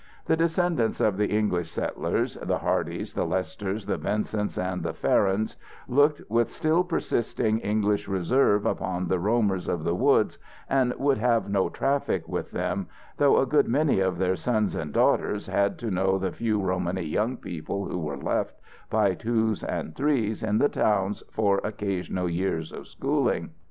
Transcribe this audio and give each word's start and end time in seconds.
The 0.25 0.35
descendants 0.35 0.99
of 0.99 1.17
the 1.17 1.27
English 1.27 1.69
settlers, 1.69 2.33
the 2.33 2.57
Hardys, 2.57 3.13
the 3.13 3.23
Lesters, 3.23 3.85
the 3.85 3.97
Vincents, 3.97 4.57
and 4.57 4.81
the 4.81 4.95
Farrands, 4.95 5.57
looked 5.87 6.23
with 6.27 6.49
still 6.49 6.83
persisting 6.83 7.59
English 7.59 8.07
reserve 8.07 8.65
upon 8.65 9.07
the 9.09 9.19
roamers 9.19 9.67
of 9.67 9.83
the 9.83 9.93
woods 9.93 10.39
and 10.67 10.91
would 10.95 11.19
have 11.19 11.51
no 11.51 11.69
traffic 11.69 12.27
with 12.27 12.49
them, 12.49 12.87
though 13.17 13.37
a 13.37 13.45
good 13.45 13.67
many 13.67 13.99
of 13.99 14.17
their 14.17 14.35
sons 14.35 14.73
and 14.73 14.91
daughters 14.91 15.45
had 15.45 15.77
to 15.77 15.91
know 15.91 16.17
the 16.17 16.31
few 16.31 16.59
Romany 16.59 17.03
young 17.03 17.37
people 17.37 17.85
who 17.85 17.99
were 17.99 18.17
left, 18.17 18.59
by 18.89 19.13
twos 19.13 19.61
and 19.63 19.95
threes 19.95 20.41
in 20.41 20.57
the 20.57 20.67
towns 20.67 21.21
for 21.29 21.61
occasional 21.63 22.27
years 22.27 22.71
of 22.71 22.87
schooling. 22.87 23.51